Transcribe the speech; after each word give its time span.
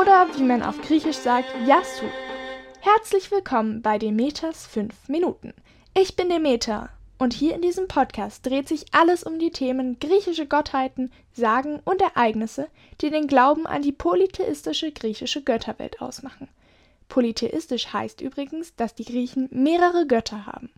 oder 0.00 0.28
wie 0.36 0.42
man 0.42 0.62
auf 0.62 0.80
Griechisch 0.82 1.16
sagt, 1.16 1.48
Yasu. 1.66 2.04
Herzlich 2.80 3.30
willkommen 3.30 3.80
bei 3.80 3.98
Demeters 3.98 4.66
5 4.66 5.08
Minuten. 5.08 5.54
Ich 5.94 6.16
bin 6.16 6.28
Demeter 6.28 6.90
und 7.18 7.32
hier 7.32 7.54
in 7.54 7.62
diesem 7.62 7.88
Podcast 7.88 8.44
dreht 8.44 8.68
sich 8.68 8.84
alles 8.92 9.22
um 9.22 9.38
die 9.38 9.52
Themen 9.52 9.98
griechische 9.98 10.46
Gottheiten, 10.46 11.10
Sagen 11.32 11.80
und 11.86 12.02
Ereignisse, 12.02 12.68
die 13.00 13.08
den 13.08 13.26
Glauben 13.26 13.66
an 13.66 13.80
die 13.80 13.92
polytheistische 13.92 14.92
griechische 14.92 15.42
Götterwelt 15.42 16.02
ausmachen. 16.02 16.48
Polytheistisch 17.08 17.90
heißt 17.90 18.20
übrigens, 18.20 18.76
dass 18.76 18.94
die 18.94 19.06
Griechen 19.06 19.48
mehrere 19.50 20.06
Götter 20.06 20.44
haben. 20.44 20.68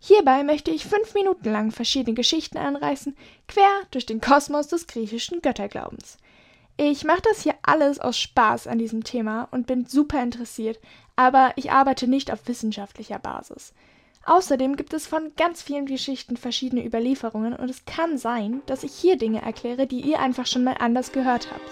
Hierbei 0.00 0.42
möchte 0.42 0.72
ich 0.72 0.84
fünf 0.84 1.14
Minuten 1.14 1.48
lang 1.52 1.70
verschiedene 1.70 2.14
Geschichten 2.14 2.58
anreißen, 2.58 3.16
quer 3.46 3.82
durch 3.92 4.04
den 4.04 4.20
Kosmos 4.20 4.66
des 4.66 4.88
griechischen 4.88 5.42
Götterglaubens. 5.42 6.18
Ich 6.78 7.04
mache 7.04 7.22
das 7.22 7.42
hier 7.42 7.54
alles 7.66 8.00
aus 8.00 8.18
Spaß 8.18 8.66
an 8.66 8.78
diesem 8.78 9.04
Thema 9.04 9.48
und 9.50 9.66
bin 9.66 9.84
super 9.86 10.22
interessiert, 10.22 10.78
aber 11.16 11.52
ich 11.56 11.70
arbeite 11.70 12.08
nicht 12.08 12.32
auf 12.32 12.46
wissenschaftlicher 12.46 13.18
Basis. 13.18 13.74
Außerdem 14.24 14.76
gibt 14.76 14.92
es 14.92 15.06
von 15.06 15.32
ganz 15.36 15.62
vielen 15.62 15.86
Geschichten 15.86 16.36
verschiedene 16.36 16.84
Überlieferungen 16.84 17.54
und 17.54 17.68
es 17.68 17.84
kann 17.84 18.18
sein, 18.18 18.62
dass 18.66 18.82
ich 18.82 18.92
hier 18.92 19.16
Dinge 19.16 19.42
erkläre, 19.42 19.86
die 19.86 20.00
ihr 20.00 20.18
einfach 20.18 20.46
schon 20.46 20.64
mal 20.64 20.76
anders 20.78 21.12
gehört 21.12 21.48
habt. 21.52 21.70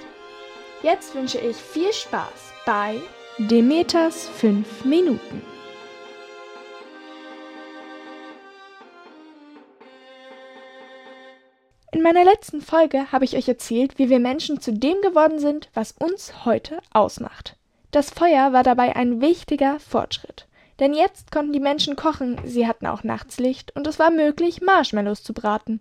Jetzt 0.83 1.15
wünsche 1.15 1.39
ich 1.39 1.57
viel 1.57 1.93
Spaß 1.93 2.53
bei 2.65 3.01
Demeters 3.39 4.29
5 4.29 4.85
Minuten. 4.85 5.54
In 11.95 12.03
meiner 12.03 12.25
letzten 12.25 12.61
Folge 12.61 13.13
habe 13.13 13.25
ich 13.25 13.37
euch 13.37 13.47
erzählt, 13.47 14.01
wie 14.01 14.11
wir 14.11 14.19
Menschen 14.19 14.61
zu 14.61 14.73
dem 14.73 15.01
geworden 15.01 15.39
sind, 15.39 15.69
was 15.75 15.93
uns 15.93 16.45
heute 16.45 16.79
ausmacht. 16.93 17.57
Das 17.93 18.11
Feuer 18.11 18.53
war 18.53 18.65
dabei 18.65 18.97
ein 18.97 19.21
wichtiger 19.21 19.79
Fortschritt. 19.79 20.49
Denn 20.81 20.93
jetzt 20.93 21.31
konnten 21.31 21.53
die 21.53 21.61
Menschen 21.61 21.95
kochen, 21.95 22.41
sie 22.45 22.67
hatten 22.67 22.89
auch 22.89 23.05
nachts 23.05 23.39
Licht 23.39 23.77
und 23.77 23.87
es 23.87 24.01
war 24.01 24.11
möglich, 24.11 24.61
Marshmallows 24.61 25.23
zu 25.23 25.33
braten. 25.33 25.79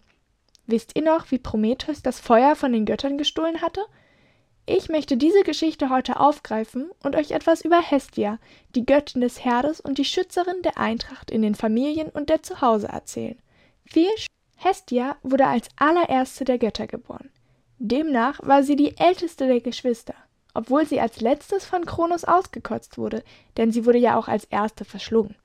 Wisst 0.68 0.96
ihr 0.96 1.02
noch, 1.02 1.32
wie 1.32 1.40
Prometheus 1.40 2.04
das 2.04 2.20
Feuer 2.20 2.56
von 2.56 2.74
den 2.74 2.86
Göttern 2.86 3.18
gestohlen 3.18 3.64
hatte? 3.64 3.82
Ich 4.68 4.90
möchte 4.90 5.18
diese 5.18 5.42
Geschichte 5.42 5.90
heute 5.90 6.20
aufgreifen 6.20 6.92
und 7.02 7.16
euch 7.16 7.32
etwas 7.32 7.66
über 7.66 7.82
Hestia, 7.82 8.38
die 8.76 8.86
Göttin 8.86 9.22
des 9.22 9.44
Herdes 9.44 9.80
und 9.80 9.98
die 9.98 10.06
Schützerin 10.06 10.62
der 10.62 10.78
Eintracht 10.78 11.32
in 11.32 11.42
den 11.42 11.56
Familien 11.56 12.10
und 12.10 12.30
der 12.30 12.44
Zuhause 12.44 12.88
erzählen. 12.88 13.40
Viel 13.84 14.12
Hestia 14.64 15.18
wurde 15.24 15.48
als 15.48 15.68
allererste 15.76 16.46
der 16.46 16.58
Götter 16.58 16.88
geboren. 16.88 17.30
Demnach 17.80 18.40
war 18.44 18.64
sie 18.64 18.76
die 18.76 18.98
älteste 18.98 19.48
der 19.48 19.60
Geschwister, 19.60 20.16
obwohl 20.54 20.86
sie 20.86 21.02
als 21.02 21.20
letztes 21.20 21.66
von 21.66 21.86
Kronos 21.86 22.24
ausgekotzt 22.24 22.98
wurde, 22.98 23.24
denn 23.58 23.72
sie 23.72 23.86
wurde 23.86 23.98
ja 23.98 24.18
auch 24.18 24.28
als 24.28 24.46
erste 24.46 24.86
verschlungen. 24.86 25.36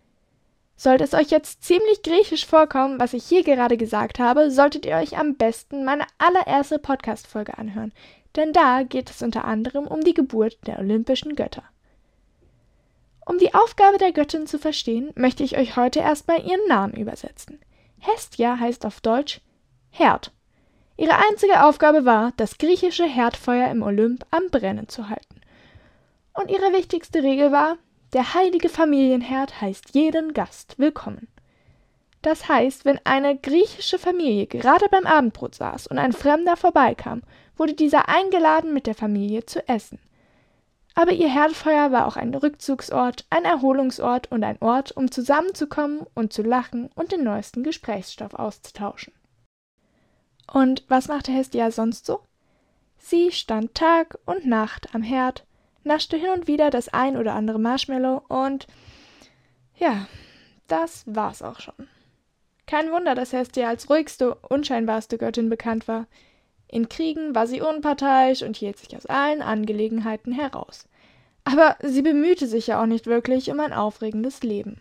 Sollte 0.76 1.02
es 1.02 1.14
euch 1.14 1.30
jetzt 1.30 1.64
ziemlich 1.64 2.04
griechisch 2.04 2.46
vorkommen, 2.46 3.00
was 3.00 3.12
ich 3.12 3.24
hier 3.24 3.42
gerade 3.42 3.76
gesagt 3.76 4.20
habe, 4.20 4.52
solltet 4.52 4.86
ihr 4.86 4.94
euch 4.94 5.18
am 5.18 5.34
besten 5.34 5.84
meine 5.84 6.06
allererste 6.18 6.78
Podcast-Folge 6.78 7.58
anhören, 7.58 7.92
denn 8.36 8.52
da 8.52 8.84
geht 8.84 9.10
es 9.10 9.20
unter 9.20 9.44
anderem 9.44 9.88
um 9.88 10.02
die 10.02 10.14
Geburt 10.14 10.58
der 10.68 10.78
olympischen 10.78 11.34
Götter. 11.34 11.64
Um 13.26 13.38
die 13.38 13.52
Aufgabe 13.52 13.98
der 13.98 14.12
Göttin 14.12 14.46
zu 14.46 14.58
verstehen, 14.60 15.10
möchte 15.16 15.42
ich 15.42 15.58
euch 15.58 15.76
heute 15.76 15.98
erstmal 15.98 16.46
ihren 16.46 16.66
Namen 16.68 16.94
übersetzen. 16.94 17.58
Hestia 18.00 18.58
heißt 18.58 18.86
auf 18.86 19.00
Deutsch 19.00 19.40
Herd. 19.90 20.32
Ihre 20.96 21.16
einzige 21.16 21.64
Aufgabe 21.64 22.04
war, 22.04 22.32
das 22.36 22.58
griechische 22.58 23.04
Herdfeuer 23.04 23.68
im 23.70 23.82
Olymp 23.82 24.26
am 24.30 24.48
Brennen 24.50 24.88
zu 24.88 25.08
halten. 25.08 25.40
Und 26.34 26.50
ihre 26.50 26.72
wichtigste 26.72 27.22
Regel 27.22 27.52
war, 27.52 27.76
der 28.12 28.34
heilige 28.34 28.68
Familienherd 28.68 29.60
heißt 29.60 29.94
jeden 29.94 30.32
Gast 30.32 30.78
willkommen. 30.78 31.28
Das 32.22 32.48
heißt, 32.48 32.84
wenn 32.84 33.00
eine 33.04 33.36
griechische 33.36 33.98
Familie 33.98 34.46
gerade 34.46 34.86
beim 34.90 35.06
Abendbrot 35.06 35.54
saß 35.54 35.86
und 35.86 35.98
ein 35.98 36.12
Fremder 36.12 36.56
vorbeikam, 36.56 37.22
wurde 37.56 37.74
dieser 37.74 38.08
eingeladen, 38.08 38.72
mit 38.72 38.86
der 38.86 38.94
Familie 38.94 39.46
zu 39.46 39.66
essen. 39.68 39.98
Aber 40.98 41.12
ihr 41.12 41.32
Herdfeuer 41.32 41.92
war 41.92 42.08
auch 42.08 42.16
ein 42.16 42.34
Rückzugsort, 42.34 43.24
ein 43.30 43.44
Erholungsort 43.44 44.32
und 44.32 44.42
ein 44.42 44.60
Ort, 44.60 44.90
um 44.96 45.12
zusammenzukommen 45.12 46.04
und 46.16 46.32
zu 46.32 46.42
lachen 46.42 46.90
und 46.96 47.12
den 47.12 47.22
neuesten 47.22 47.62
Gesprächsstoff 47.62 48.34
auszutauschen. 48.34 49.12
Und 50.52 50.82
was 50.88 51.06
machte 51.06 51.30
Hestia 51.30 51.70
sonst 51.70 52.04
so? 52.04 52.22
Sie 52.98 53.30
stand 53.30 53.76
Tag 53.76 54.18
und 54.26 54.44
Nacht 54.44 54.92
am 54.92 55.04
Herd, 55.04 55.46
naschte 55.84 56.16
hin 56.16 56.30
und 56.30 56.48
wieder 56.48 56.68
das 56.68 56.88
ein 56.88 57.16
oder 57.16 57.34
andere 57.34 57.60
Marshmallow 57.60 58.24
und 58.26 58.66
ja, 59.76 60.08
das 60.66 61.04
war's 61.06 61.42
auch 61.42 61.60
schon. 61.60 61.86
Kein 62.66 62.90
Wunder, 62.90 63.14
dass 63.14 63.32
Hestia 63.32 63.68
als 63.68 63.88
ruhigste, 63.88 64.34
unscheinbarste 64.34 65.16
Göttin 65.16 65.48
bekannt 65.48 65.86
war. 65.86 66.08
In 66.68 66.88
Kriegen 66.88 67.34
war 67.34 67.46
sie 67.46 67.60
unparteiisch 67.60 68.42
und 68.42 68.56
hielt 68.56 68.78
sich 68.78 68.96
aus 68.96 69.06
allen 69.06 69.42
Angelegenheiten 69.42 70.32
heraus. 70.32 70.86
Aber 71.44 71.76
sie 71.82 72.02
bemühte 72.02 72.46
sich 72.46 72.66
ja 72.66 72.82
auch 72.82 72.86
nicht 72.86 73.06
wirklich 73.06 73.50
um 73.50 73.58
ein 73.60 73.72
aufregendes 73.72 74.42
Leben. 74.42 74.80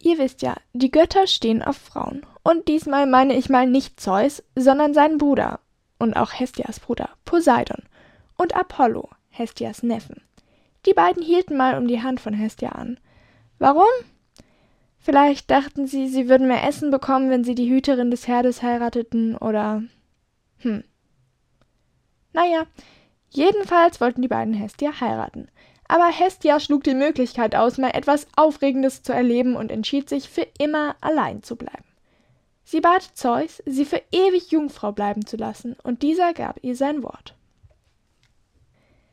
Ihr 0.00 0.18
wisst 0.18 0.42
ja, 0.42 0.54
die 0.72 0.90
Götter 0.90 1.26
stehen 1.26 1.62
auf 1.62 1.76
Frauen. 1.76 2.24
Und 2.44 2.68
diesmal 2.68 3.06
meine 3.06 3.34
ich 3.34 3.48
mal 3.48 3.66
nicht 3.66 3.98
Zeus, 3.98 4.44
sondern 4.54 4.94
seinen 4.94 5.18
Bruder 5.18 5.58
und 5.98 6.14
auch 6.14 6.32
Hestias 6.32 6.78
Bruder, 6.78 7.08
Poseidon, 7.24 7.82
und 8.36 8.54
Apollo, 8.54 9.08
Hestias 9.30 9.82
Neffen. 9.82 10.22
Die 10.84 10.94
beiden 10.94 11.22
hielten 11.22 11.56
mal 11.56 11.76
um 11.76 11.88
die 11.88 12.02
Hand 12.02 12.20
von 12.20 12.34
Hestia 12.34 12.70
an. 12.70 13.00
Warum? 13.58 13.88
Vielleicht 14.98 15.50
dachten 15.50 15.86
sie, 15.86 16.08
sie 16.08 16.28
würden 16.28 16.46
mehr 16.46 16.66
Essen 16.66 16.90
bekommen, 16.90 17.30
wenn 17.30 17.44
sie 17.44 17.54
die 17.54 17.70
Hüterin 17.70 18.10
des 18.10 18.28
Herdes 18.28 18.62
heirateten, 18.62 19.36
oder 19.36 19.82
hm. 20.58 20.84
Naja, 22.32 22.66
jedenfalls 23.30 24.00
wollten 24.00 24.22
die 24.22 24.28
beiden 24.28 24.54
Hestia 24.54 25.00
heiraten. 25.00 25.48
Aber 25.88 26.08
Hestia 26.08 26.58
schlug 26.58 26.84
die 26.84 26.94
Möglichkeit 26.94 27.54
aus, 27.54 27.78
mal 27.78 27.90
etwas 27.90 28.26
Aufregendes 28.36 29.02
zu 29.02 29.12
erleben 29.12 29.56
und 29.56 29.70
entschied 29.70 30.08
sich, 30.08 30.28
für 30.28 30.46
immer 30.58 30.96
allein 31.00 31.42
zu 31.42 31.56
bleiben. 31.56 31.84
Sie 32.64 32.80
bat 32.80 33.02
Zeus, 33.14 33.62
sie 33.64 33.84
für 33.84 34.02
ewig 34.10 34.50
Jungfrau 34.50 34.90
bleiben 34.90 35.24
zu 35.24 35.36
lassen, 35.36 35.76
und 35.84 36.02
dieser 36.02 36.34
gab 36.34 36.58
ihr 36.62 36.74
sein 36.74 37.02
Wort. 37.04 37.36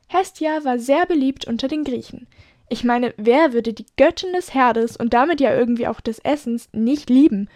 Hestia 0.07 0.63
war 0.63 0.79
sehr 0.79 1.05
beliebt 1.05 1.45
unter 1.45 1.67
den 1.67 1.83
Griechen. 1.83 2.27
Ich 2.69 2.83
meine, 2.83 3.13
wer 3.17 3.53
würde 3.53 3.73
die 3.73 3.85
Göttin 3.95 4.33
des 4.33 4.53
Herdes 4.53 4.97
und 4.97 5.13
damit 5.13 5.39
ja 5.39 5.55
irgendwie 5.55 5.87
auch 5.87 6.01
des 6.01 6.19
Essens 6.19 6.69
nicht 6.71 7.09
lieben? 7.09 7.49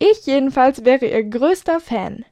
Ich 0.00 0.26
jedenfalls 0.26 0.84
wäre 0.84 1.06
ihr 1.06 1.22
größter 1.22 1.80
Fan. 1.80 2.24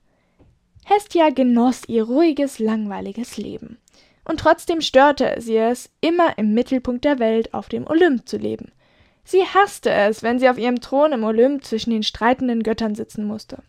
Hestia 0.88 1.30
genoss 1.30 1.82
ihr 1.88 2.04
ruhiges, 2.04 2.60
langweiliges 2.60 3.36
Leben. 3.36 3.78
Und 4.24 4.38
trotzdem 4.38 4.80
störte 4.80 5.34
sie 5.38 5.56
es, 5.56 5.90
immer 6.00 6.38
im 6.38 6.54
Mittelpunkt 6.54 7.04
der 7.04 7.18
Welt 7.18 7.52
auf 7.54 7.68
dem 7.68 7.88
Olymp 7.88 8.28
zu 8.28 8.36
leben. 8.36 8.70
Sie 9.24 9.42
hasste 9.42 9.90
es, 9.90 10.22
wenn 10.22 10.38
sie 10.38 10.48
auf 10.48 10.58
ihrem 10.58 10.80
Thron 10.80 11.10
im 11.10 11.24
Olymp 11.24 11.64
zwischen 11.64 11.90
den 11.90 12.04
streitenden 12.04 12.62
Göttern 12.62 12.94
sitzen 12.94 13.24
musste. 13.24 13.64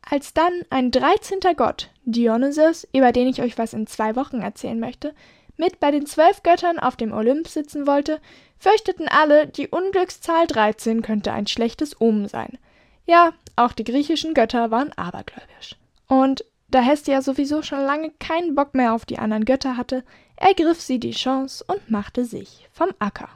Als 0.00 0.32
dann 0.32 0.62
ein 0.70 0.90
dreizehnter 0.90 1.54
Gott, 1.54 1.90
Dionysos, 2.06 2.88
über 2.94 3.12
den 3.12 3.28
ich 3.28 3.42
euch 3.42 3.58
was 3.58 3.74
in 3.74 3.86
zwei 3.86 4.16
Wochen 4.16 4.40
erzählen 4.40 4.80
möchte, 4.80 5.14
mit 5.58 5.78
bei 5.78 5.90
den 5.90 6.06
zwölf 6.06 6.42
Göttern 6.42 6.78
auf 6.78 6.96
dem 6.96 7.12
Olymp 7.12 7.48
sitzen 7.48 7.86
wollte, 7.86 8.18
fürchteten 8.58 9.08
alle, 9.08 9.46
die 9.46 9.68
Unglückszahl 9.68 10.46
13 10.46 11.02
könnte 11.02 11.32
ein 11.32 11.46
schlechtes 11.46 12.00
Omen 12.00 12.28
sein. 12.28 12.56
Ja, 13.04 13.34
auch 13.56 13.72
die 13.72 13.84
griechischen 13.84 14.32
Götter 14.32 14.70
waren 14.70 14.94
abergläubisch. 14.94 15.76
Und 16.08 16.44
da 16.68 16.80
Hestia 16.80 17.22
sowieso 17.22 17.62
schon 17.62 17.80
lange 17.80 18.10
keinen 18.18 18.54
Bock 18.54 18.74
mehr 18.74 18.92
auf 18.92 19.06
die 19.06 19.18
anderen 19.18 19.44
Götter 19.44 19.76
hatte, 19.76 20.04
ergriff 20.36 20.80
sie 20.80 20.98
die 20.98 21.12
Chance 21.12 21.64
und 21.66 21.90
machte 21.90 22.24
sich 22.24 22.68
vom 22.72 22.90
Acker. 22.98 23.28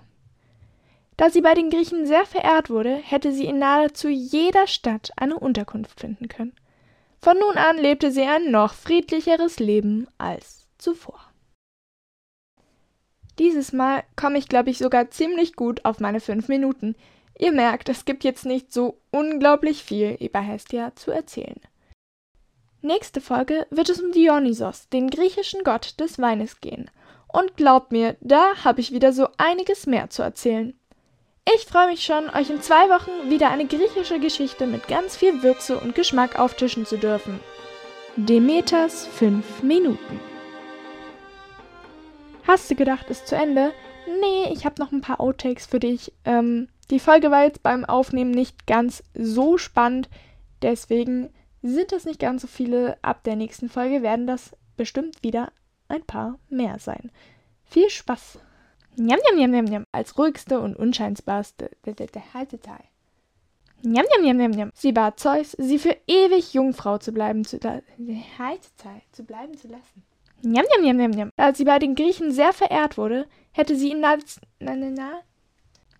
Da 1.16 1.30
sie 1.30 1.42
bei 1.42 1.54
den 1.54 1.70
Griechen 1.70 2.06
sehr 2.06 2.24
verehrt 2.24 2.70
wurde, 2.70 2.94
hätte 2.94 3.32
sie 3.32 3.44
in 3.44 3.58
nahezu 3.58 4.08
jeder 4.08 4.66
Stadt 4.66 5.10
eine 5.16 5.38
Unterkunft 5.38 6.00
finden 6.00 6.28
können. 6.28 6.54
Von 7.20 7.38
nun 7.38 7.58
an 7.58 7.76
lebte 7.76 8.10
sie 8.10 8.22
ein 8.22 8.50
noch 8.50 8.72
friedlicheres 8.72 9.58
Leben 9.58 10.06
als 10.16 10.66
zuvor. 10.78 11.20
Dieses 13.38 13.72
Mal 13.72 14.04
komme 14.16 14.38
ich, 14.38 14.48
glaube 14.48 14.70
ich, 14.70 14.78
sogar 14.78 15.10
ziemlich 15.10 15.56
gut 15.56 15.84
auf 15.84 16.00
meine 16.00 16.20
fünf 16.20 16.48
Minuten. 16.48 16.96
Ihr 17.38 17.52
merkt, 17.52 17.88
es 17.88 18.04
gibt 18.04 18.24
jetzt 18.24 18.46
nicht 18.46 18.72
so 18.72 18.98
unglaublich 19.10 19.84
viel 19.84 20.16
über 20.20 20.40
Hestia 20.40 20.94
zu 20.94 21.10
erzählen. 21.10 21.60
Nächste 22.82 23.20
Folge 23.20 23.66
wird 23.70 23.90
es 23.90 24.00
um 24.00 24.10
Dionysos, 24.10 24.88
den 24.88 25.10
griechischen 25.10 25.64
Gott 25.64 26.00
des 26.00 26.18
Weines, 26.18 26.62
gehen. 26.62 26.90
Und 27.28 27.56
glaubt 27.56 27.92
mir, 27.92 28.16
da 28.20 28.42
habe 28.64 28.80
ich 28.80 28.92
wieder 28.92 29.12
so 29.12 29.28
einiges 29.36 29.86
mehr 29.86 30.08
zu 30.08 30.22
erzählen. 30.22 30.72
Ich 31.54 31.66
freue 31.66 31.88
mich 31.88 32.02
schon, 32.04 32.30
euch 32.30 32.48
in 32.48 32.62
zwei 32.62 32.88
Wochen 32.88 33.30
wieder 33.30 33.50
eine 33.50 33.66
griechische 33.66 34.18
Geschichte 34.18 34.66
mit 34.66 34.88
ganz 34.88 35.16
viel 35.16 35.42
Würze 35.42 35.78
und 35.78 35.94
Geschmack 35.94 36.38
auftischen 36.38 36.86
zu 36.86 36.96
dürfen. 36.96 37.40
Demeters 38.16 39.06
5 39.06 39.62
Minuten. 39.62 40.20
Hast 42.46 42.70
du 42.70 42.74
gedacht, 42.74 43.10
ist 43.10 43.28
zu 43.28 43.36
Ende? 43.36 43.72
Nee, 44.20 44.52
ich 44.52 44.64
habe 44.64 44.80
noch 44.80 44.90
ein 44.90 45.02
paar 45.02 45.20
Outtakes 45.20 45.66
für 45.66 45.80
dich. 45.80 46.12
Ähm, 46.24 46.68
die 46.90 46.98
Folge 46.98 47.30
war 47.30 47.44
jetzt 47.44 47.62
beim 47.62 47.84
Aufnehmen 47.84 48.30
nicht 48.30 48.66
ganz 48.66 49.02
so 49.14 49.58
spannend, 49.58 50.08
deswegen 50.62 51.30
sind 51.62 51.92
es 51.92 52.04
nicht 52.04 52.20
ganz 52.20 52.42
so 52.42 52.48
viele. 52.48 52.98
Ab 53.02 53.24
der 53.24 53.36
nächsten 53.36 53.68
Folge 53.68 54.02
werden 54.02 54.26
das 54.26 54.56
bestimmt 54.76 55.22
wieder 55.22 55.52
ein 55.88 56.02
paar 56.02 56.38
mehr 56.48 56.78
sein. 56.78 57.10
Viel 57.64 57.90
Spaß! 57.90 58.38
Njam, 58.96 59.18
njam, 59.20 59.36
njam, 59.36 59.50
njam, 59.50 59.64
njam. 59.64 59.84
Als 59.92 60.18
ruhigste 60.18 60.60
und 60.60 60.76
unscheinbarste 60.76 61.70
Halteteil. 62.34 62.84
Njam, 63.82 64.04
njam, 64.10 64.22
njam, 64.24 64.36
njam, 64.36 64.50
njam. 64.50 64.70
Sie 64.74 64.92
bat 64.92 65.20
Zeus, 65.20 65.52
sie 65.52 65.78
für 65.78 65.96
ewig 66.06 66.52
Jungfrau 66.52 66.98
zu 66.98 67.12
bleiben 67.12 67.44
zu, 67.44 67.58
Halteteil, 68.38 69.02
zu 69.12 69.24
bleiben 69.24 69.56
zu 69.56 69.68
lassen. 69.68 70.02
Njam, 70.42 70.66
njam, 70.66 70.82
njam, 70.84 70.96
njam, 70.96 71.10
njam. 71.10 71.30
Da 71.36 71.54
sie 71.54 71.64
bei 71.64 71.78
den 71.78 71.94
Griechen 71.94 72.32
sehr 72.32 72.52
verehrt 72.52 72.98
wurde, 72.98 73.26
hätte 73.52 73.74
sie 73.76 73.90
ihn 73.90 74.04
als 74.04 74.40
na, 74.58 74.74
na, 74.74 74.90
na, 74.90 75.22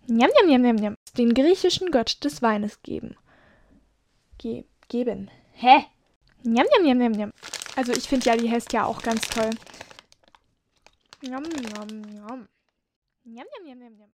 njam, 0.08 0.30
njam, 0.36 0.48
njam, 0.48 0.62
njam, 0.62 0.76
njam, 0.76 0.96
den 1.16 1.34
griechischen 1.34 1.90
Gott 1.90 2.24
des 2.24 2.42
Weines 2.42 2.82
geben. 2.82 3.16
Ge 4.38 4.64
geben. 4.88 5.30
Hä? 5.62 5.84
Njam, 6.44 6.66
njam, 6.72 6.84
njam, 6.84 6.98
njam, 6.98 7.12
njam. 7.12 7.32
Also 7.76 7.92
ich 7.92 8.08
finde 8.08 8.30
ja 8.30 8.36
die 8.36 8.48
Hestia 8.48 8.86
auch 8.86 9.02
ganz 9.02 9.20
toll. 9.34 9.50
Njam, 11.22 11.42
njam, 11.42 11.88
njam. 11.88 12.46
Njam, 13.24 13.46
njam, 13.46 13.64
njam, 13.66 13.78
njam, 13.78 13.92
njam. 13.98 14.10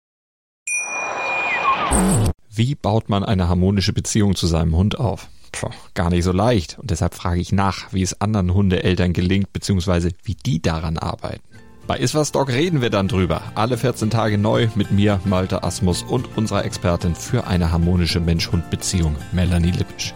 Wie 2.49 2.75
baut 2.75 3.09
man 3.09 3.23
eine 3.23 3.47
harmonische 3.47 3.93
Beziehung 3.93 4.35
zu 4.35 4.47
seinem 4.47 4.75
Hund 4.75 4.99
auf? 4.99 5.27
Puh, 5.51 5.69
gar 5.93 6.09
nicht 6.09 6.23
so 6.23 6.31
leicht. 6.31 6.79
Und 6.79 6.89
deshalb 6.89 7.13
frage 7.13 7.41
ich 7.41 7.51
nach, 7.51 7.93
wie 7.93 8.01
es 8.01 8.21
anderen 8.21 8.53
Hundeeltern 8.53 9.13
gelingt, 9.13 9.53
beziehungsweise 9.53 10.09
wie 10.23 10.35
die 10.35 10.61
daran 10.61 10.97
arbeiten. 10.97 11.43
Bei 11.85 11.97
Iswas 11.99 12.31
Dog 12.31 12.49
reden 12.49 12.81
wir 12.81 12.89
dann 12.89 13.07
drüber. 13.07 13.41
Alle 13.53 13.77
14 13.77 14.09
Tage 14.09 14.39
neu 14.39 14.67
mit 14.73 14.89
mir, 14.89 15.19
Malte 15.25 15.63
Asmus 15.63 16.01
und 16.01 16.37
unserer 16.37 16.65
Expertin 16.65 17.13
für 17.13 17.45
eine 17.45 17.71
harmonische 17.71 18.19
Mensch-Hund-Beziehung, 18.19 19.15
Melanie 19.31 19.71
Lippisch. 19.71 20.15